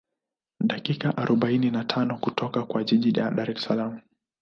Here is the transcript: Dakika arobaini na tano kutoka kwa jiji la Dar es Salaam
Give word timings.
Dakika 0.59 1.15
arobaini 1.17 1.71
na 1.71 1.83
tano 1.83 2.17
kutoka 2.17 2.63
kwa 2.65 2.83
jiji 2.83 3.11
la 3.11 3.31
Dar 3.31 3.51
es 3.51 3.61
Salaam 3.63 4.01